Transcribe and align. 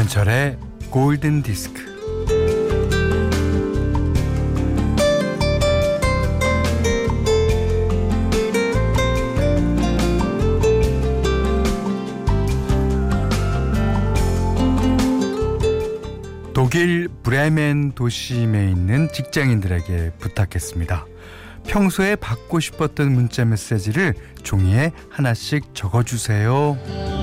김현철의 0.00 0.56
골든 0.88 1.42
디스크. 1.42 1.78
독일 16.54 17.08
브레멘 17.22 17.92
도심에 17.92 18.70
있는 18.70 19.08
직장인들에게 19.12 20.12
부탁했습니다. 20.18 21.04
평소에 21.66 22.16
받고 22.16 22.60
싶었던 22.60 23.12
문자 23.12 23.44
메시지를 23.44 24.14
종이에 24.42 24.92
하나씩 25.10 25.74
적어주세요. 25.74 27.19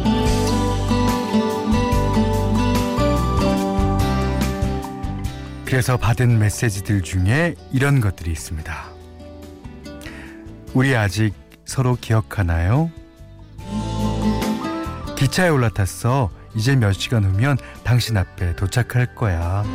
그래서 5.68 5.98
받은 5.98 6.40
메시지들 6.40 7.02
중에 7.02 7.54
이런 7.74 8.00
것들이 8.00 8.32
있습니다. 8.32 8.86
우리 10.74 10.96
아직 10.96 11.34
서로 11.66 11.98
기억하나요? 12.00 12.90
기차에 15.18 15.50
올라탔어. 15.50 16.32
이제 16.56 16.78
몇 16.78 16.94
시간 16.94 17.26
후면 17.26 17.58
당신 17.84 18.16
앞에 18.16 18.56
도착할 18.56 19.14
거야. 19.14 19.66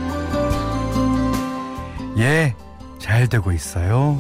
예, 2.17 2.57
잘 2.99 3.29
되고 3.29 3.53
있어요. 3.53 4.19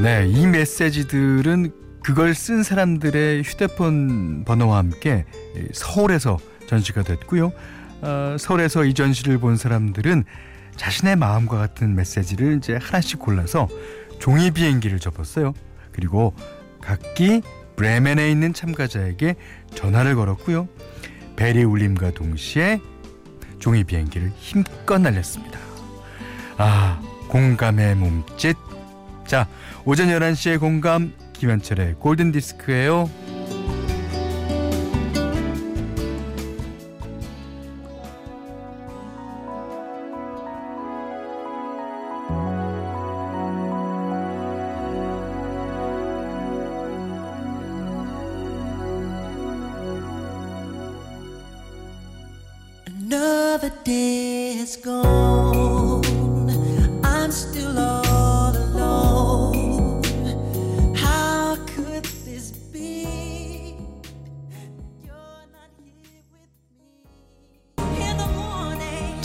네, 0.00 0.28
이 0.28 0.46
메시지들은 0.46 1.89
그걸 2.02 2.34
쓴 2.34 2.62
사람들의 2.62 3.42
휴대폰 3.42 4.44
번호와 4.44 4.78
함께 4.78 5.24
서울에서 5.72 6.38
전시가 6.66 7.02
됐고요. 7.02 7.52
어, 8.02 8.36
서울에서 8.38 8.84
이 8.84 8.94
전시를 8.94 9.38
본 9.38 9.56
사람들은 9.56 10.24
자신의 10.76 11.16
마음과 11.16 11.58
같은 11.58 11.94
메시지를 11.94 12.56
이제 12.56 12.78
하나씩 12.80 13.18
골라서 13.18 13.68
종이 14.18 14.50
비행기를 14.50 14.98
접었어요. 14.98 15.52
그리고 15.92 16.34
각기 16.80 17.42
브레멘에 17.76 18.30
있는 18.30 18.54
참가자에게 18.54 19.36
전화를 19.74 20.14
걸었고요. 20.14 20.68
벨이 21.36 21.64
울림과 21.64 22.12
동시에 22.12 22.80
종이 23.58 23.84
비행기를 23.84 24.30
힘껏 24.36 24.98
날렸습니다. 24.98 25.58
아, 26.56 27.00
공감의 27.28 27.94
몸짓. 27.96 28.56
자, 29.26 29.46
오전 29.84 30.08
11시에 30.08 30.58
공감 30.58 31.12
김현철의 31.40 31.94
골든 31.94 32.32
디스크예요. 32.32 33.08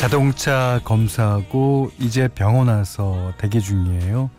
자동차 0.06 0.80
검사하고 0.84 1.92
이제 1.98 2.28
병원 2.28 2.68
와서 2.68 3.34
대기 3.40 3.60
중이에요. 3.60 4.30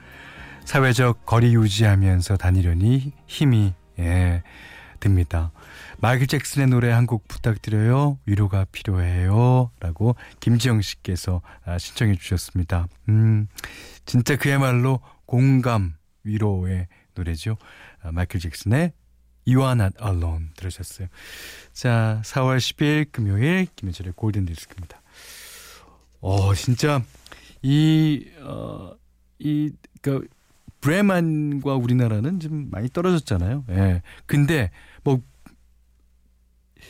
사회적 0.65 1.27
거리 1.27 1.57
유지하면서 1.57 2.37
다니려니 2.37 3.13
힘이 3.27 3.75
예, 3.99 4.45
듭니다. 5.01 5.51
마이클 5.99 6.29
잭슨의 6.29 6.69
노래 6.69 6.93
한 6.93 7.05
곡 7.09 7.27
부탁드려요. 7.27 8.21
위로가 8.27 8.67
필요해요. 8.71 9.73
라고 9.81 10.15
김지영 10.39 10.83
씨께서 10.83 11.43
아, 11.65 11.79
신청해 11.79 12.15
주셨습니다. 12.15 12.87
음, 13.09 13.49
진짜 14.05 14.37
그야말로 14.37 15.01
공감, 15.27 15.95
위로의 16.23 16.87
노래죠. 17.17 17.57
아, 18.05 18.13
마이클 18.13 18.39
잭슨의 18.39 18.93
You 19.49 19.63
are 19.67 19.73
not 19.73 19.97
alone 20.01 20.51
들으셨어요. 20.57 21.09
자, 21.73 22.21
4월 22.25 22.59
10일 22.59 23.11
금요일 23.11 23.67
김현철의 23.75 24.13
골든 24.15 24.47
디스크입니다. 24.47 25.03
어, 26.21 26.55
진짜 26.55 27.03
이, 27.63 28.29
어, 28.41 28.95
이, 29.39 29.73
그, 30.01 30.27
브레만과 30.81 31.75
우리나라는 31.75 32.39
좀 32.39 32.71
많이 32.71 32.89
떨어졌잖아요. 32.89 33.65
예. 33.71 34.03
근데 34.27 34.71
뭐 35.03 35.21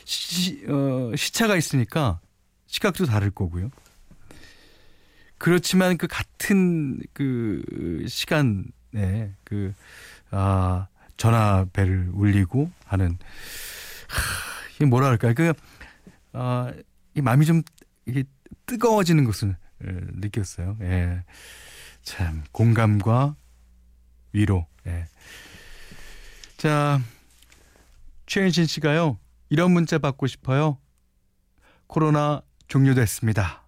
시, 0.05 0.67
어, 0.69 1.13
시차가 1.17 1.57
있으니까 1.57 2.21
시각도 2.67 3.07
다를 3.07 3.31
거고요. 3.31 3.71
그렇지만 5.39 5.97
그 5.97 6.07
같은 6.07 7.01
그 7.13 8.05
시간에 8.09 9.33
그, 9.45 9.73
아, 10.31 10.89
전화벨을 11.17 12.11
울리고 12.13 12.71
하는, 12.85 13.19
하, 14.09 14.67
이게 14.75 14.85
뭐라 14.85 15.09
할까요? 15.09 15.33
그, 15.35 15.53
아, 16.33 16.73
이 17.15 17.21
마음이 17.21 17.47
좀 17.47 17.63
이게 18.07 18.25
뜨거워지는 18.67 19.25
것을 19.25 19.57
느꼈어요. 19.81 20.77
예. 20.83 21.25
참, 22.03 22.45
공감과 22.53 23.37
위로. 24.33 24.67
예. 24.87 25.07
자, 26.57 27.01
최현신 28.27 28.67
씨가요. 28.67 29.19
이런 29.49 29.71
문자 29.71 29.99
받고 29.99 30.27
싶어요. 30.27 30.79
코로나 31.87 32.43
종료됐습니다. 32.69 33.63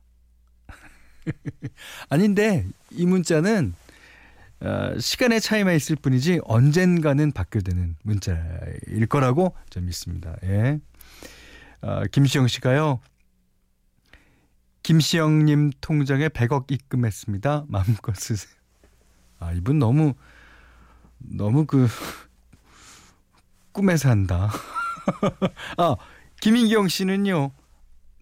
아닌데 2.09 2.67
이 2.91 3.07
문자는 3.07 3.75
어, 4.61 4.99
시간의 4.99 5.41
차이만 5.41 5.77
있을 5.77 5.95
뿐이지 5.97 6.41
언젠가는 6.45 7.31
받게 7.31 7.61
되는 7.61 7.95
문자일 8.03 9.07
거라고 9.09 9.55
좀 9.71 9.87
믿습니다. 9.87 10.37
예. 10.43 10.81
어, 11.81 12.03
김시영 12.11 12.49
씨가요. 12.49 13.01
김시영님 14.93 15.73
통장에 15.83 16.29
100억 16.29 16.71
입금했습니다. 16.73 17.67
마음껏 17.69 18.17
쓰세요. 18.17 18.55
아 19.39 19.53
이분 19.53 19.79
너무 19.79 20.15
너무 21.19 21.67
그 21.67 21.87
꿈에 23.73 23.99
산다. 23.99 24.51
아, 25.77 25.95
김인경 26.41 26.89
씨는요. 26.89 27.51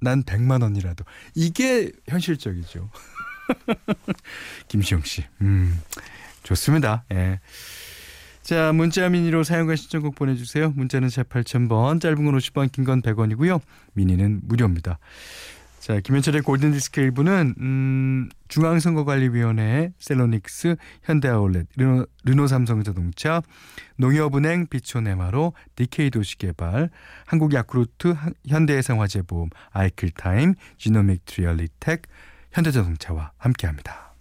난 0.01 0.25
100만 0.25 0.63
원이라도. 0.63 1.05
이게 1.37 1.93
현실적이죠. 2.09 2.91
김시영 4.67 5.03
씨. 5.03 5.25
음. 5.43 5.81
좋습니다. 6.43 7.05
예. 7.13 7.39
자, 8.43 8.73
문자 8.73 9.09
미니로 9.09 9.45
사용과 9.45 9.77
신청곡 9.77 10.17
보내주세요. 10.17 10.71
문자는 10.71 11.11
제 11.11 11.23
8000번, 11.23 12.01
짧은 12.01 12.25
건 12.25 12.37
50원, 12.37 12.73
긴 12.73 12.85
건 12.85 13.03
100원이고요. 13.03 13.61
미니는 13.95 14.41
무료입니다. 14.45 14.99
자, 15.87 16.01
김현철의 16.01 16.43
골든디스크 16.43 17.01
일부는 17.01 17.55
음, 17.61 18.29
중앙선거관리위원회, 18.49 19.93
셀로닉스, 20.01 20.75
현대아울렛, 21.05 21.69
르노, 21.77 22.07
르노삼성자동차, 22.25 23.41
농협은행, 23.97 24.67
비촌에마로, 24.67 25.53
DK 25.77 26.11
도시개발, 26.11 26.91
한국야쿠르트, 27.27 28.17
현대해상화재보험, 28.49 29.51
아이클타임, 29.71 30.55
지노믹 30.77 31.25
트리얼리텍, 31.25 32.03
현대자동차와 32.51 33.31
함께합니다. 33.39 34.17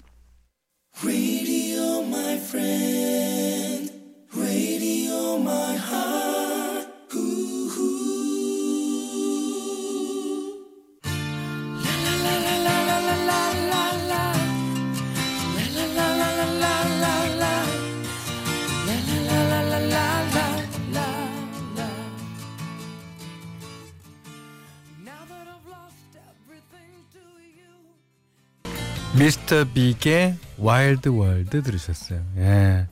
Mr. 29.25 29.65
Big의 29.73 30.37
Wild 30.59 31.09
World 31.09 31.63
들으셨어요. 31.63 32.23
예. 32.37 32.87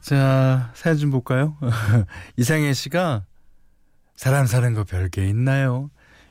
자, 0.00 0.72
사연 0.74 0.96
좀 0.96 1.10
볼까요? 1.12 1.56
이상해 2.36 2.72
씨가 2.72 3.24
사람 4.16 4.46
사는 4.46 4.74
거 4.74 4.82
별게 4.82 5.28
있나요? 5.28 5.88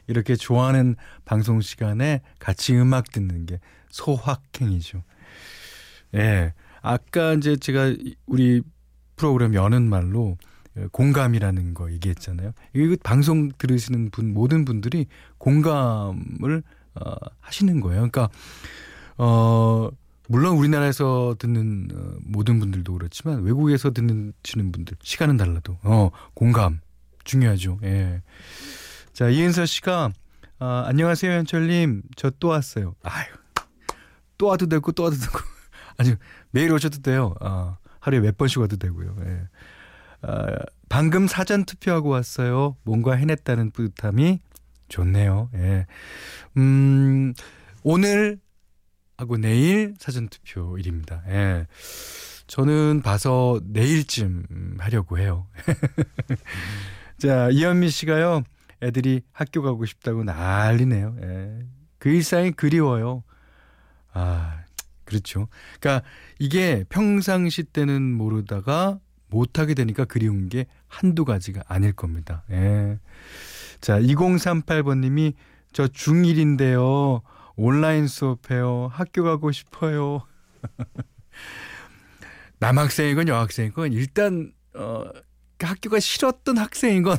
이렇게 0.08 0.36
좋아하는 0.36 0.98
방송 1.24 1.62
시간에 1.62 2.20
같이 2.40 2.76
음악 2.76 3.10
듣는 3.10 3.46
게 3.46 3.62
소확행이죠. 3.90 5.02
예. 6.16 6.54
아까 6.82 7.36
이제 7.36 7.56
제가 7.56 7.96
우리 8.26 8.62
프로그램 9.16 9.54
여는 9.54 9.84
말로 9.84 10.38
공감이라는 10.92 11.74
거 11.74 11.90
얘기했잖아요. 11.94 12.52
이거 12.76 12.98
방송 13.02 13.50
들으시는 13.58 14.10
분 14.10 14.34
모든 14.34 14.66
분들이 14.66 15.06
공감을 15.38 16.64
어, 16.96 17.16
하시는 17.40 17.80
거예요. 17.80 18.10
그러니까 18.10 18.28
어 19.20 19.90
물론 20.28 20.56
우리나라에서 20.58 21.36
듣는 21.40 21.90
어, 21.94 22.18
모든 22.24 22.60
분들도 22.60 22.94
그렇지만 22.94 23.42
외국에서 23.44 23.92
듣는 23.92 24.34
치는 24.44 24.72
분들 24.72 24.96
시간은 25.04 25.38
달라도 25.38 25.78
어 25.84 26.10
공감 26.34 26.80
중요하죠. 27.26 27.80
예. 27.84 28.22
자 29.14 29.30
이은서 29.30 29.66
씨가 29.66 30.12
아, 30.60 30.84
안녕하세요 30.88 31.32
현철님 31.32 32.02
저 32.16 32.32
또 32.40 32.48
왔어요. 32.50 32.96
아유 33.04 33.26
또 34.38 34.48
와도 34.48 34.68
되고 34.68 34.92
또 34.94 35.04
와도 35.04 35.16
되고 35.18 35.38
아니 35.98 36.16
매일 36.52 36.72
오셔도 36.72 37.02
돼요. 37.02 37.36
아, 37.42 37.78
하루에 38.00 38.22
몇 38.22 38.38
번씩 38.38 38.60
와도 38.60 38.78
되고요. 38.78 39.16
예. 39.26 39.42
아, 40.22 40.46
방금 40.88 41.28
사전 41.28 41.66
투표하고 41.66 42.08
왔어요. 42.10 42.78
뭔가 42.84 43.14
해냈다는 43.16 43.72
뿌듯함이 43.72 44.40
좋네요. 44.88 45.50
예. 45.56 45.86
음, 46.58 47.34
오늘 47.84 48.40
하고 49.20 49.36
내일 49.36 49.96
사전 50.00 50.30
투표일입니다. 50.30 51.24
예. 51.28 51.68
저는 52.48 53.02
봐서 53.02 53.60
내일쯤 53.66 54.78
하려고 54.80 55.20
해요. 55.20 55.46
자, 57.20 57.50
이현미 57.52 57.90
씨가요. 57.90 58.44
애들이 58.82 59.22
학교 59.34 59.62
가고 59.62 59.86
싶다고 59.86 60.24
난리네요. 60.24 61.18
예. 61.22 61.60
그 61.98 62.08
일상이 62.08 62.52
그리워요. 62.52 63.24
아, 64.14 64.62
그렇죠. 65.04 65.50
그러니까 65.82 66.08
이게 66.40 66.86
평상시 66.88 67.64
때는 67.64 68.02
모르다가 68.14 69.00
못하게 69.28 69.74
되니까 69.74 70.06
그리운 70.06 70.48
게 70.48 70.66
한두 70.88 71.26
가지가 71.26 71.64
아닐 71.68 71.92
겁니다. 71.92 72.46
예. 72.52 73.00
자, 73.82 74.00
2038번님이 74.00 75.34
저 75.74 75.88
중1인데요. 75.88 77.22
온라인 77.60 78.08
수업해요. 78.08 78.90
학교 78.90 79.22
가고 79.24 79.52
싶어요. 79.52 80.26
남학생이건 82.60 83.28
여학생이건 83.28 83.92
일단 83.92 84.54
어 84.74 85.04
학교가 85.60 86.00
싫었던 86.00 86.58
학생이건 86.58 87.18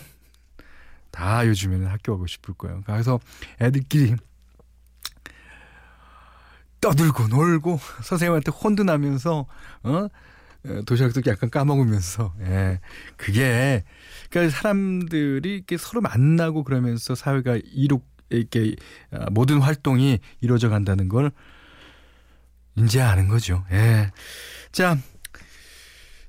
다 1.10 1.46
요즘에는 1.46 1.86
학교 1.86 2.12
가고 2.12 2.26
싶을 2.26 2.54
거예요. 2.54 2.80
그래서 2.86 3.20
애들끼리 3.60 4.16
떠들고 6.80 7.28
놀고 7.28 7.78
선생님한테 8.02 8.50
혼도 8.50 8.82
나면서 8.82 9.46
어 9.82 10.08
도시락도 10.86 11.20
약간 11.26 11.50
까먹으면서 11.50 12.34
예 12.40 12.80
그게 13.18 13.84
그러니까 14.30 14.56
사람들이 14.56 15.56
이렇게 15.56 15.76
서로 15.76 16.00
만나고 16.00 16.64
그러면서 16.64 17.14
사회가 17.14 17.58
이룩 17.62 18.08
이렇게 18.30 18.74
아, 19.10 19.26
모든 19.30 19.60
활동이 19.60 20.18
이루어져 20.40 20.68
간다는 20.68 21.08
걸 21.08 21.30
이제 22.76 23.00
아는 23.00 23.28
거죠. 23.28 23.64
예. 23.72 24.10
자 24.72 24.96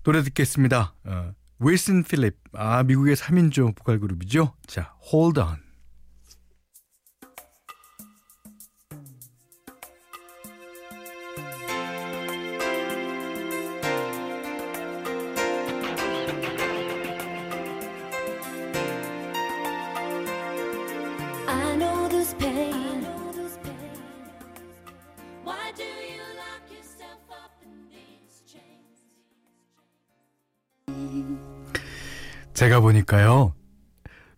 노래 0.04 0.24
듣겠습니다. 0.24 0.94
어, 1.06 1.34
윌슨 1.60 2.04
필립 2.04 2.36
아 2.54 2.84
미국의 2.84 3.16
3인조 3.16 3.76
보컬 3.76 4.00
그룹이죠. 4.00 4.54
자 4.68 4.94
Hold 5.12 5.40
On. 5.40 5.71
제가 33.02 33.02
보니까요. 33.02 33.54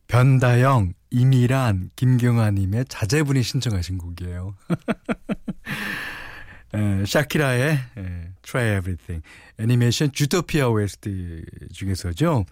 변다영, 0.07 0.94
이미란, 1.12 1.89
김경아님의 1.95 2.86
자제분이 2.88 3.44
신청하신 3.44 3.98
곡이에요. 3.98 4.56
에, 6.75 7.06
샤키라의 7.06 7.80
에, 7.98 8.30
Try 8.42 8.77
Everything 8.77 9.24
애니메이션 9.60 10.12
주토피아 10.12 10.69
OST 10.69 11.45
중에서죠. 11.71 12.45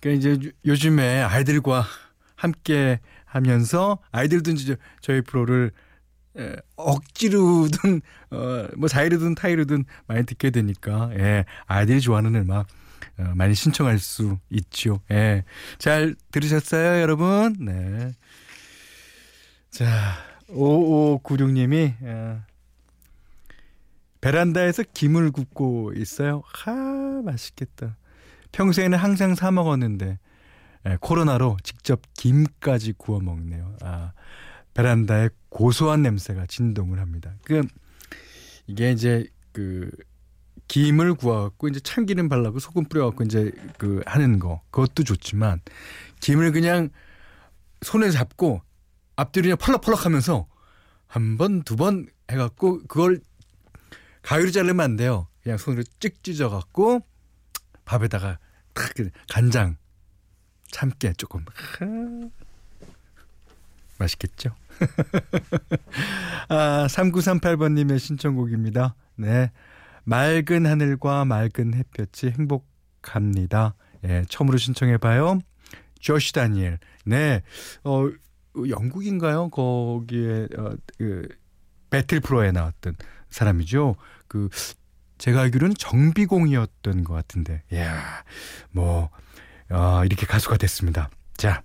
그러니까 0.00 0.30
이제 0.30 0.52
요즘에 0.64 1.22
아이들과 1.22 1.84
함께 2.36 3.00
하면서 3.24 3.98
아이들도 4.12 4.52
이제 4.52 4.76
저희 5.00 5.20
프로를 5.20 5.72
에, 6.36 6.54
억지로든 6.76 8.00
어, 8.30 8.68
뭐 8.76 8.88
자유로든 8.88 9.34
타이로든 9.34 9.84
많이 10.06 10.24
듣게 10.24 10.50
되니까 10.50 11.10
예, 11.14 11.44
아이들이 11.66 12.00
좋아하는 12.00 12.36
음악 12.36 12.60
어, 12.60 12.66
많이 13.34 13.54
신청할 13.54 13.98
수 13.98 14.38
있죠. 14.50 15.00
예. 15.10 15.44
잘 15.78 16.14
들으셨어요, 16.30 17.00
여러분? 17.00 17.56
네. 17.58 18.12
자, 19.70 20.14
5596님이 20.48 21.94
어, 22.02 22.42
베란다에서 24.20 24.84
김을 24.94 25.30
굽고 25.30 25.92
있어요. 25.96 26.42
하, 26.46 26.72
맛있겠다. 27.24 27.96
평소에는 28.52 28.96
항상 28.96 29.34
사 29.34 29.50
먹었는데 29.50 30.18
예, 30.86 30.96
코로나로 31.00 31.56
직접 31.62 32.00
김까지 32.14 32.94
구워 32.96 33.20
먹네요. 33.20 33.76
아, 33.82 34.12
베란다에 34.74 35.30
고소한 35.48 36.02
냄새가 36.02 36.46
진동을 36.46 37.00
합니다. 37.00 37.34
그 37.44 37.62
이게 38.66 38.92
이제 38.92 39.26
그 39.52 39.90
김을 40.68 41.14
구워갖고 41.14 41.68
이제 41.68 41.80
참기름 41.80 42.28
발라고 42.28 42.58
소금 42.58 42.84
뿌려갖고 42.84 43.24
이제 43.24 43.52
그 43.78 44.02
하는 44.06 44.38
거 44.38 44.60
그것도 44.70 45.02
좋지만 45.04 45.60
김을 46.20 46.52
그냥 46.52 46.90
손에 47.82 48.10
잡고 48.10 48.60
앞뒤로 49.16 49.44
그냥 49.44 49.56
펄럭펄럭하면서 49.58 50.46
한 51.06 51.36
번 51.38 51.62
두 51.62 51.76
번 51.76 52.06
해갖고 52.30 52.80
그걸 52.86 53.20
가위로 54.22 54.50
자르면 54.50 54.80
안 54.80 54.96
돼요. 54.96 55.26
그냥 55.42 55.56
손으로 55.56 55.82
찍 56.00 56.22
찢어갖고 56.22 57.00
밥에다가 57.86 58.38
탁 58.74 58.92
간장 59.30 59.76
참깨 60.70 61.14
조금 61.14 61.44
맛있겠죠? 63.98 64.54
아, 66.48 66.86
3938번님의 66.88 67.98
신청곡입니다. 67.98 68.94
네. 69.16 69.50
맑은 70.08 70.64
하늘과 70.64 71.26
맑은 71.26 71.74
햇볕이 71.74 72.30
행복합니다. 72.30 73.74
예, 74.04 74.24
처음으로 74.30 74.56
신청해봐요. 74.56 75.40
조시 76.00 76.32
다니엘. 76.32 76.78
네. 77.04 77.42
어, 77.84 78.08
영국인가요? 78.56 79.50
거기에, 79.50 80.48
어, 80.56 80.70
그, 80.96 81.28
배틀 81.90 82.20
프로에 82.20 82.52
나왔던 82.52 82.96
사람이죠. 83.28 83.96
그, 84.28 84.48
제가 85.18 85.42
알기로는 85.42 85.74
정비공이었던 85.76 87.04
것 87.04 87.12
같은데. 87.12 87.62
이야, 87.70 88.24
뭐, 88.70 89.10
어, 89.70 90.02
이렇게 90.06 90.24
가수가 90.24 90.56
됐습니다. 90.56 91.10
자, 91.36 91.62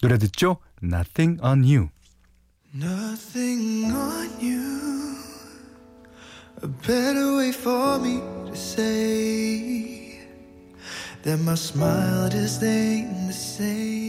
노래 0.00 0.16
듣죠? 0.16 0.56
Nothing 0.82 1.42
on 1.44 1.62
you. 1.64 1.88
Nothing 2.74 3.92
on 3.92 4.30
you. 4.40 5.11
A 6.62 6.68
better 6.68 7.38
way 7.38 7.50
for 7.50 7.98
me 7.98 8.20
to 8.46 8.56
say 8.56 10.20
that 11.24 11.38
my 11.38 11.56
smile 11.56 12.28
just 12.28 12.62
ain't 12.62 13.26
the 13.26 13.32
same 13.32 14.01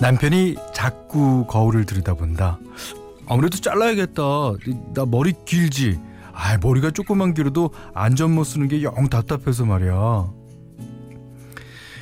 남편이 0.00 0.56
자꾸 0.72 1.46
거울을 1.46 1.86
들여다본다. 1.86 2.58
아무래도 3.26 3.58
잘라야겠다. 3.58 4.22
나 4.94 5.06
머리 5.06 5.32
길지. 5.44 5.98
아, 6.32 6.58
머리가 6.58 6.90
조금만 6.90 7.32
길어도 7.32 7.70
안전 7.94 8.32
못 8.34 8.44
쓰는 8.44 8.68
게 8.68 8.82
영 8.82 9.08
답답해서 9.08 9.64
말이야. 9.64 10.30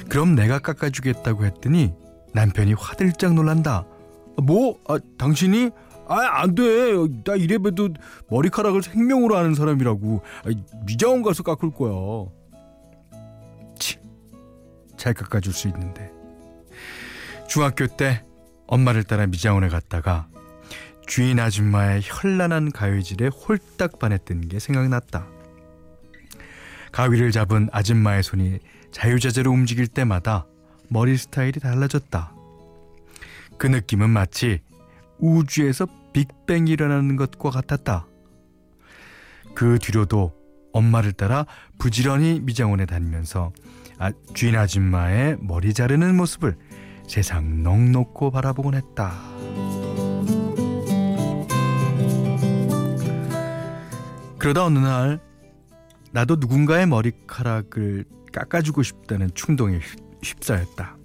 그럼 0.08 0.34
내가 0.34 0.58
깎아주겠다고 0.58 1.44
했더니 1.44 1.92
남편이 2.32 2.72
화들짝 2.74 3.34
놀란다. 3.34 3.84
뭐? 4.42 4.78
아, 4.88 4.98
당신이? 5.18 5.70
아, 6.08 6.40
안 6.42 6.54
돼. 6.54 6.62
나 7.24 7.34
이래봬도 7.36 7.90
머리카락을 8.30 8.82
생명으로 8.82 9.36
아는 9.36 9.54
사람이라고. 9.54 10.22
아, 10.44 10.50
미장원 10.86 11.22
가서 11.22 11.42
깎을 11.42 11.70
거야. 11.70 11.92
치, 13.78 13.98
잘 14.96 15.12
깎아줄 15.14 15.52
수 15.52 15.68
있는데. 15.68 16.10
중학교 17.52 17.86
때 17.86 18.24
엄마를 18.66 19.04
따라 19.04 19.26
미장원에 19.26 19.68
갔다가 19.68 20.26
주인 21.06 21.38
아줌마의 21.38 22.00
현란한 22.02 22.72
가위질에 22.72 23.26
홀딱 23.28 23.98
반했던 23.98 24.48
게 24.48 24.58
생각났다. 24.58 25.26
가위를 26.92 27.30
잡은 27.30 27.68
아줌마의 27.70 28.22
손이 28.22 28.58
자유자재로 28.90 29.50
움직일 29.50 29.86
때마다 29.86 30.46
머리 30.88 31.18
스타일이 31.18 31.60
달라졌다. 31.60 32.32
그 33.58 33.66
느낌은 33.66 34.08
마치 34.08 34.62
우주에서 35.18 35.86
빅뱅이 36.14 36.70
일어나는 36.70 37.16
것과 37.16 37.50
같았다. 37.50 38.06
그 39.54 39.78
뒤로도 39.78 40.32
엄마를 40.72 41.12
따라 41.12 41.44
부지런히 41.78 42.40
미장원에 42.40 42.86
다니면서 42.86 43.52
아, 43.98 44.10
주인 44.32 44.56
아줌마의 44.56 45.36
머리 45.42 45.74
자르는 45.74 46.16
모습을 46.16 46.56
세상 47.06 47.62
넉넉고 47.62 48.30
바라보곤 48.30 48.74
했다. 48.74 49.12
그러다 54.38 54.64
어느 54.64 54.78
날 54.78 55.20
나도 56.10 56.36
누군가의 56.36 56.86
머리카락을 56.86 58.04
깎아주고 58.32 58.82
싶다는 58.82 59.30
충동에 59.34 59.78
휩싸였다. 60.22 60.96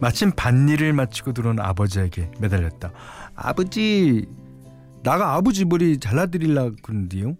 마침 0.00 0.32
밭일을 0.34 0.92
마치고 0.94 1.32
들어온 1.32 1.60
아버지에게 1.60 2.30
매달렸다. 2.40 2.92
아버지, 3.36 4.26
나가 5.04 5.34
아버지 5.34 5.64
머리 5.64 5.98
잘라드릴라 5.98 6.70
그러는데요. 6.82 7.36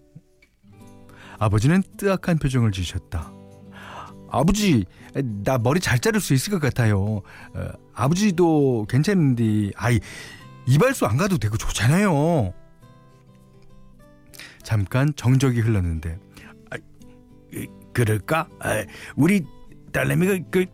아버지는 1.39 1.83
뜨악한 1.97 2.39
표정을 2.39 2.71
지으셨다. 2.71 3.32
아버지, 4.33 4.87
나 5.45 5.59
머리 5.59 5.79
잘 5.79 5.99
자를 5.99 6.21
수 6.21 6.33
있을 6.33 6.51
것 6.53 6.61
같아요. 6.61 7.23
어, 7.55 7.69
아버지도 7.95 8.87
괜찮은데, 8.89 9.71
아이, 9.77 10.01
이발소 10.67 11.07
안 11.07 11.19
가도 11.19 11.37
되고 11.37 11.57
좋잖아요. 11.57 12.55
잠깐 14.63 15.13
정적이 15.15 15.61
흘렀는데, 15.61 16.19
아, 16.71 16.77
그럴까? 17.93 18.49
아, 18.61 18.85
우리 19.17 19.45
딸내미가 19.93 20.39
그 20.51 20.65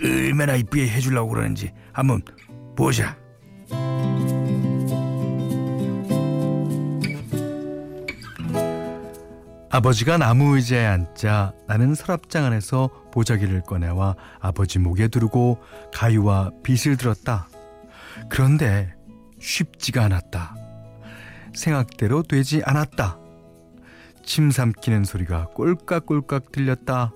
얼마나 0.00 0.54
이쁘게 0.54 0.88
해주려고 0.88 1.30
그러는지 1.30 1.72
한번 1.92 2.22
보자. 2.76 3.18
아버지가 9.70 10.16
나무 10.16 10.56
의자에 10.56 10.86
앉자 10.86 11.52
나는 11.66 11.94
서랍장 11.94 12.44
안에서 12.44 12.88
보자기를 13.18 13.62
꺼내와 13.62 14.14
아버지 14.38 14.78
목에 14.78 15.08
두르고 15.08 15.58
가위와 15.92 16.52
빗을 16.62 16.96
들었다. 16.96 17.48
그런데 18.28 18.94
쉽지가 19.40 20.04
않았다. 20.04 20.54
생각대로 21.52 22.22
되지 22.22 22.62
않았다. 22.64 23.18
침 24.24 24.52
삼키는 24.52 25.02
소리가 25.02 25.46
꼴깍꼴깍 25.46 26.52
들렸다. 26.52 27.12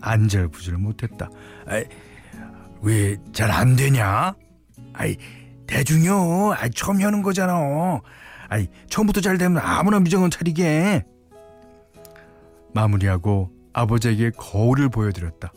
안절부절 0.00 0.78
못했다. 0.78 1.30
왜잘 2.82 3.52
안 3.52 3.76
되냐? 3.76 4.34
아이 4.92 5.16
대중요. 5.68 6.54
아이 6.54 6.68
처음 6.70 7.00
하는 7.00 7.22
거잖아. 7.22 8.00
아이 8.48 8.66
처음부터 8.88 9.20
잘 9.20 9.38
되면 9.38 9.62
아무나 9.62 10.00
미정은 10.00 10.30
차리게. 10.30 11.04
마무리하고 12.74 13.57
아버지에게 13.72 14.32
거울을 14.36 14.88
보여드렸다. 14.88 15.52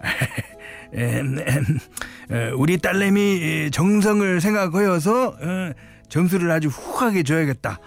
우리 2.56 2.78
딸내미 2.78 3.70
정성을 3.72 4.40
생각하여서 4.40 5.28
어, 5.28 5.72
점수를 6.08 6.50
아주 6.50 6.68
후하게 6.68 7.22
줘야겠다. 7.22 7.78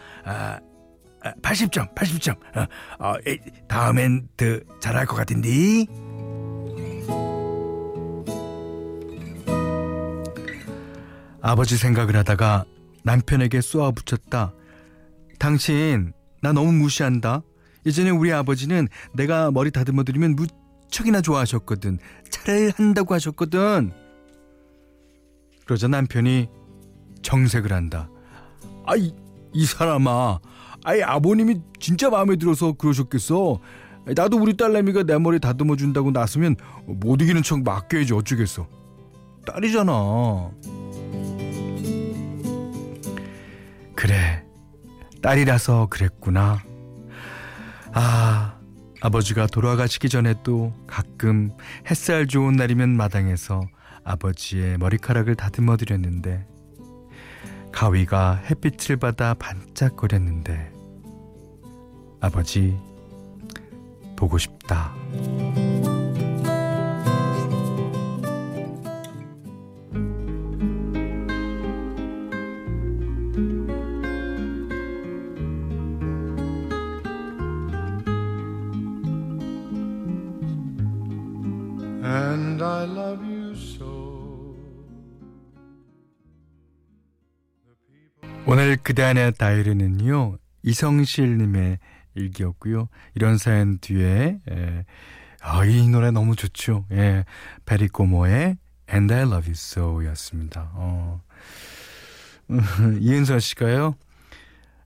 80점, 1.41 1.81
아, 1.81 1.93
80점. 1.93 2.37
어, 2.55 2.65
어, 2.99 3.15
다음엔 3.67 4.29
더 4.37 4.45
잘할 4.79 5.05
것 5.05 5.15
같은데. 5.15 5.85
아버지 11.41 11.77
생각을 11.77 12.15
하다가 12.17 12.65
남편에게 13.03 13.61
쏘아붙였다. 13.61 14.53
당신 15.39 16.13
나 16.41 16.51
너무 16.51 16.71
무시한다. 16.73 17.41
예전에 17.85 18.09
우리 18.09 18.31
아버지는 18.31 18.87
내가 19.13 19.51
머리 19.51 19.71
다듬어 19.71 20.03
드리면 20.03 20.35
무척이나 20.35 21.21
좋아하셨거든. 21.21 21.99
잘한다고 22.29 23.13
하셨거든. 23.13 23.91
그러자 25.65 25.87
남편이 25.87 26.49
정색을 27.21 27.71
한다. 27.71 28.09
아이 28.85 29.13
이 29.53 29.65
사람아, 29.65 30.39
아이 30.83 31.01
아버님이 31.01 31.61
진짜 31.79 32.09
마음에 32.09 32.35
들어서 32.35 32.73
그러셨겠어. 32.73 33.59
나도 34.15 34.37
우리 34.37 34.57
딸내미가 34.57 35.03
내 35.03 35.17
머리 35.17 35.39
다듬어 35.39 35.75
준다고 35.75 36.11
나서면 36.11 36.55
못 36.85 37.21
이기는 37.21 37.43
척 37.43 37.63
맡겨야지 37.63 38.13
어쩌겠어. 38.13 38.67
딸이잖아. 39.45 40.51
그래, 43.95 44.43
딸이라서 45.21 45.87
그랬구나. 45.89 46.63
아, 47.93 48.59
아버지가 49.01 49.47
돌아가시기 49.47 50.09
전에도 50.09 50.73
가끔 50.87 51.51
햇살 51.89 52.27
좋은 52.27 52.55
날이면 52.55 52.89
마당에서 52.89 53.61
아버지의 54.03 54.77
머리카락을 54.77 55.35
다듬어 55.35 55.77
드렸는데 55.77 56.45
가위가 57.71 58.41
햇빛을 58.49 58.97
받아 58.97 59.33
반짝거렸는데 59.33 60.71
아버지 62.19 62.77
보고 64.15 64.37
싶다. 64.37 64.93
그대 88.89 89.03
안의 89.03 89.33
다이리는요 89.33 90.39
이성실님의 90.63 91.77
일기였고요. 92.15 92.89
이런 93.13 93.37
사연 93.37 93.77
뒤에 93.77 94.39
에, 94.49 94.85
아, 95.41 95.63
이 95.63 95.87
노래 95.89 96.09
너무 96.09 96.35
좋죠. 96.35 96.87
예, 96.91 97.23
베리꼬모의 97.67 98.57
And 98.91 99.13
I 99.13 99.21
Love 99.21 99.43
You 99.43 99.51
So였습니다. 99.51 100.71
어. 100.73 101.21
이은서 102.99 103.37
씨가요. 103.37 103.93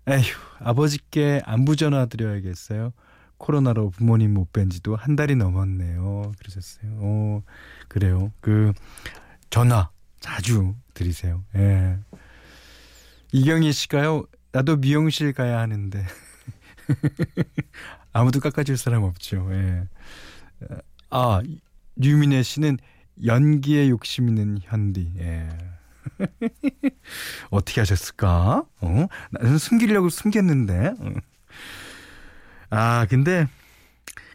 에휴 0.09 0.35
아버지께 0.59 1.41
안부 1.45 1.77
전화 1.77 2.05
드려야겠어요. 2.05 2.91
코로나로 3.37 3.91
부모님 3.91 4.33
못 4.33 4.51
뵌 4.51 4.67
지도 4.67 4.97
한 4.97 5.15
달이 5.15 5.37
넘었네요. 5.37 6.33
그러셨어요. 6.39 6.91
어, 6.99 7.41
그래요. 7.87 8.33
그 8.41 8.73
전화 9.49 9.89
자주 10.19 10.75
드리세요. 10.93 11.45
예. 11.55 11.99
이경희 13.33 13.71
씨가요. 13.73 14.25
나도 14.51 14.77
미용실 14.77 15.33
가야 15.33 15.59
하는데 15.59 16.05
아무도 18.13 18.39
깎아줄 18.39 18.77
사람 18.77 19.03
없죠. 19.03 19.49
예. 19.51 19.83
아 21.09 21.41
유민혜 22.01 22.43
씨는 22.43 22.77
연기에 23.25 23.89
욕심 23.89 24.29
있는 24.29 24.59
현디. 24.61 25.13
예. 25.17 25.49
어떻게 27.49 27.81
하셨을까? 27.81 28.65
어? 28.81 29.07
나는 29.31 29.57
숨기려고 29.57 30.09
숨겼는데. 30.09 30.93
어. 30.99 31.13
아, 32.69 33.05
근데 33.09 33.47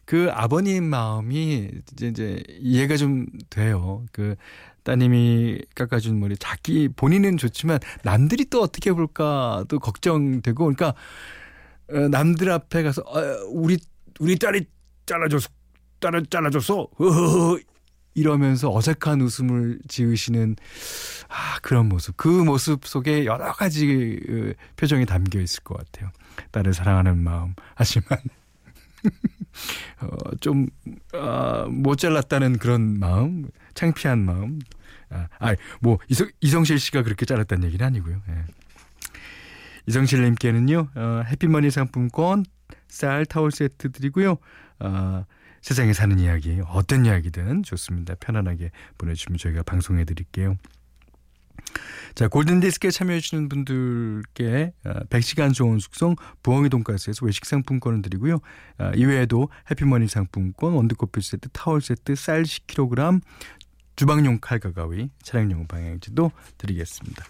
그 0.09 0.31
아버님 0.33 0.85
마음이 0.85 1.71
이제, 1.93 2.07
이제 2.09 2.43
이해가 2.61 2.97
좀 2.97 3.27
돼요. 3.51 4.07
그 4.11 4.37
따님이 4.83 5.61
깎아준 5.75 6.19
머리 6.19 6.35
자기 6.39 6.89
본인은 6.89 7.37
좋지만 7.37 7.79
남들이 8.05 8.47
또 8.47 8.63
어떻게 8.63 8.91
볼까도 8.91 9.79
걱정되고 9.79 10.65
그러니까 10.65 10.95
어, 11.93 12.09
남들 12.09 12.51
앞에 12.51 12.83
가서 12.83 13.03
어, 13.03 13.21
우리 13.51 13.77
우리 14.19 14.39
딸이 14.39 14.65
잘라줬어 15.05 15.51
딸을 16.01 16.25
잘라줬어 16.31 16.89
이러면서 18.15 18.75
어색한 18.75 19.21
웃음을 19.21 19.79
지으시는 19.89 20.57
아 21.29 21.59
그런 21.61 21.87
모습. 21.91 22.17
그 22.17 22.29
모습 22.29 22.87
속에 22.87 23.27
여러 23.27 23.53
가지 23.53 23.87
그 23.87 24.55
표정이 24.77 25.05
담겨 25.05 25.39
있을 25.39 25.63
것 25.65 25.77
같아요. 25.77 26.11
딸을 26.51 26.73
사랑하는 26.73 27.19
마음 27.19 27.53
하지만 27.75 28.21
어, 30.01 30.09
좀못 30.41 30.71
아, 31.15 31.67
잘랐다는 31.97 32.59
그런 32.59 32.99
마음 32.99 33.49
창피한 33.75 34.19
마음 34.19 34.59
아, 35.11 35.29
아, 35.39 35.55
뭐 35.81 35.99
이성, 36.09 36.29
이성실 36.41 36.79
씨가 36.79 37.03
그렇게 37.03 37.25
잘랐다는 37.25 37.65
얘기는 37.65 37.85
아니고요. 37.85 38.21
예. 38.29 38.45
이성실 39.87 40.23
님께는요 40.23 40.89
어, 40.95 41.23
해피머니 41.27 41.71
상품권 41.71 42.45
쌀 42.89 43.25
타월 43.25 43.51
세트 43.51 43.93
드리고요. 43.93 44.37
어, 44.81 45.25
세상에 45.61 45.93
사는 45.93 46.19
이야기 46.19 46.61
어떤 46.69 47.05
이야기든 47.05 47.63
좋습니다. 47.65 48.15
편안하게 48.21 48.71
보내주시면 48.97 49.39
저희가 49.39 49.63
방송해 49.63 50.05
드릴게요. 50.05 50.57
자 52.15 52.29
골든디스크에 52.29 52.91
참여해주시는 52.91 53.49
분들께 53.49 54.73
100시간 55.11 55.51
어, 55.51 55.53
좋은 55.53 55.79
숙성 55.79 56.17
부엉이 56.43 56.69
돈가스에서 56.69 57.25
외식 57.27 57.45
상품권을 57.45 58.03
드리고요. 58.03 58.39
어, 58.79 58.91
이외에도 58.97 59.49
해피머니 59.71 60.09
상품권 60.09 60.73
원두커피 60.73 61.21
세트 61.21 61.51
타월 61.53 61.81
세트 61.81 62.15
쌀 62.15 62.43
10kg 62.43 63.21
주방용 63.99 64.39
칼과 64.41 64.73
가위, 64.73 65.11
차량용 65.23 65.67
방향제도 65.67 66.31
드리겠습니다. 66.57 67.25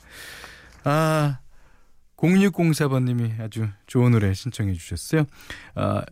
아, 0.84 1.38
0604번님이 2.18 3.40
아주 3.40 3.68
좋은 3.86 4.10
노래 4.10 4.34
신청해 4.34 4.74
주셨어요. 4.74 5.24
아, 5.74 6.04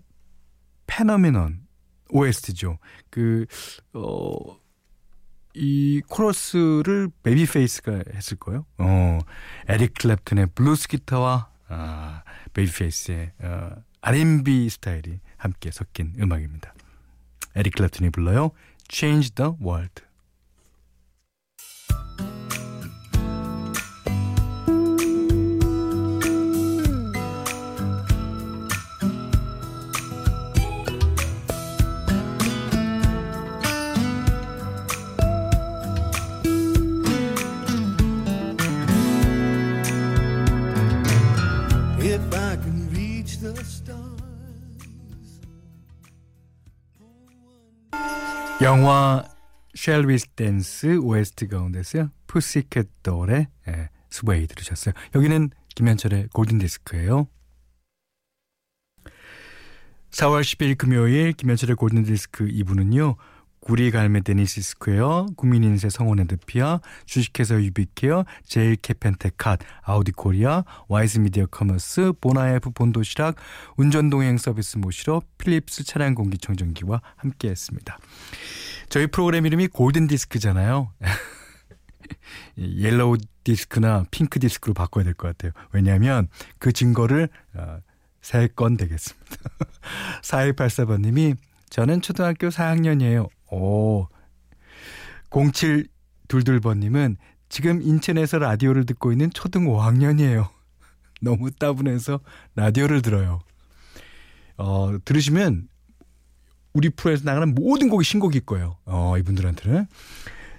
Phenomenon 0.86 1.66
OST죠. 2.08 2.78
그, 3.10 3.44
어, 3.92 4.36
이 5.56 6.02
코러스를 6.08 7.08
베이비페이스가 7.22 8.02
했을 8.14 8.36
거예요. 8.36 8.66
어, 8.78 9.18
에릭 9.68 9.94
클랩튼의 9.94 10.54
블루스 10.54 10.88
기타와 10.88 11.48
아, 11.68 12.22
베이비페이스의 12.52 13.32
어, 13.42 13.70
R&B 14.02 14.68
스타일이 14.68 15.20
함께 15.38 15.70
섞인 15.70 16.12
음악입니다. 16.20 16.74
에릭 17.54 17.74
클랩튼이 17.74 18.12
불러요. 18.12 18.50
Change 18.90 19.30
the 19.34 19.52
World. 19.60 20.05
영화 48.66 49.22
Shall 49.76 50.08
We 50.08 50.16
Dance 50.34 50.96
OST 50.96 51.46
가운데서요. 51.46 52.10
푸시캣 52.26 52.88
돌의 53.04 53.46
예, 53.68 53.90
Sway 54.10 54.48
들으셨어요. 54.48 54.92
여기는 55.14 55.50
김현철의 55.76 56.30
골든디스크예요. 56.32 57.28
4월 60.10 60.40
10일 60.40 60.76
금요일 60.76 61.32
김현철의 61.34 61.76
골든디스크 61.76 62.48
2부는요. 62.48 63.14
구리 63.66 63.90
갈매 63.90 64.20
데니시 64.20 64.62
스퀘어, 64.62 65.26
국민인세 65.36 65.90
성원 65.90 66.20
에드피아, 66.20 66.78
주식회사 67.04 67.56
유비케어, 67.56 68.24
제일 68.44 68.76
캐펜테캇, 68.76 69.58
아우디 69.82 70.12
코리아, 70.12 70.62
와이즈 70.86 71.18
미디어 71.18 71.46
커머스, 71.46 72.12
보나에프 72.20 72.70
본도시락, 72.70 73.34
운전동행 73.76 74.38
서비스 74.38 74.78
모시러 74.78 75.20
필립스 75.38 75.82
차량 75.82 76.14
공기청정기와 76.14 77.02
함께 77.16 77.48
했습니다. 77.50 77.98
저희 78.88 79.08
프로그램 79.08 79.46
이름이 79.46 79.66
골든 79.66 80.06
디스크잖아요. 80.06 80.92
yellow 82.56 83.16
디스크나 83.42 84.04
핑크 84.12 84.38
디스크로 84.38 84.74
바꿔야 84.74 85.02
될 85.02 85.14
것 85.14 85.26
같아요. 85.26 85.50
왜냐하면 85.72 86.28
그 86.60 86.70
증거를 86.70 87.28
어, 87.54 87.80
3건 88.22 88.78
대겠습니다. 88.78 89.36
4184번님이 90.22 91.36
저는 91.68 92.00
초등학교 92.00 92.46
4학년이에요. 92.48 93.28
오. 93.56 94.08
0722번님은 95.30 97.16
지금 97.48 97.80
인천에서 97.82 98.38
라디오를 98.38 98.86
듣고 98.86 99.12
있는 99.12 99.30
초등 99.30 99.64
5학년이에요. 99.66 100.48
너무 101.22 101.50
따분해서 101.50 102.20
라디오를 102.54 103.02
들어요. 103.02 103.40
어, 104.58 104.96
들으시면 105.04 105.68
우리 106.72 106.90
프로에서 106.90 107.24
나가는 107.24 107.54
모든 107.54 107.88
곡이 107.88 108.04
신곡일 108.04 108.42
거예요. 108.42 108.76
어, 108.84 109.16
이분들한테는. 109.18 109.86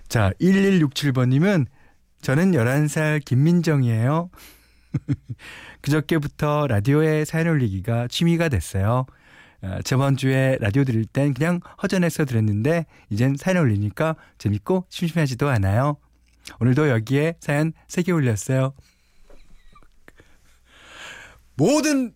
자, 0.08 0.32
1167번님은 0.42 1.68
저는 2.22 2.52
11살 2.54 3.24
김민정이에요. 3.24 4.30
그저께부터 5.82 6.66
라디오에 6.68 7.26
사연 7.26 7.48
올리기가 7.48 8.08
취미가 8.08 8.50
됐어요. 8.50 9.06
어, 9.62 9.80
저번 9.84 10.18
주에 10.18 10.58
라디오 10.60 10.84
들을 10.84 11.04
땐 11.06 11.34
그냥 11.34 11.60
허전해서 11.82 12.26
들었는데 12.26 12.86
이젠 13.10 13.36
사연 13.38 13.58
올리니까 13.58 14.16
재밌고 14.38 14.86
심심하지도 14.90 15.50
않아요. 15.50 15.98
오늘도 16.60 16.90
여기에 16.90 17.36
사연 17.40 17.74
3개 17.88 18.14
올렸어요. 18.14 18.74
모든 21.56 22.14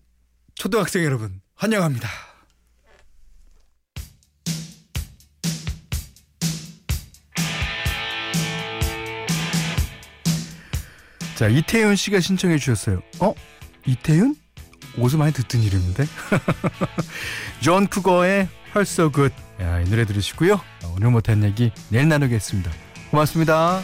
초등학생 0.55 1.03
여러분 1.03 1.41
환영합니다. 1.55 2.07
자, 11.35 11.47
이태윤 11.47 11.95
씨가 11.95 12.19
신청해 12.19 12.59
주셨어요. 12.59 13.01
어? 13.19 13.33
이태윤? 13.87 14.35
어디서 14.99 15.17
많이 15.17 15.33
듣던 15.33 15.61
이름인데? 15.61 16.05
존 17.61 17.87
쿠거의 17.87 18.47
Hurt 18.75 18.81
So. 18.81 19.11
야, 19.61 19.79
이 19.79 19.89
노래 19.89 20.05
들으시고요. 20.05 20.59
오늘 20.95 21.11
못한 21.11 21.43
얘기 21.43 21.71
내일 21.89 22.07
나누겠습니다. 22.07 22.71
고맙습니다. 23.11 23.81